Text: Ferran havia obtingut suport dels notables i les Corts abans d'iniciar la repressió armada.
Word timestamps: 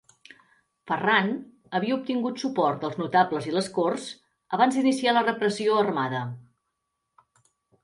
Ferran 0.91 1.27
havia 1.79 1.97
obtingut 1.97 2.41
suport 2.45 2.81
dels 2.87 2.97
notables 3.03 3.49
i 3.51 3.55
les 3.59 3.69
Corts 3.77 4.09
abans 4.59 4.81
d'iniciar 4.81 5.15
la 5.19 5.25
repressió 5.31 5.79
armada. 5.85 6.25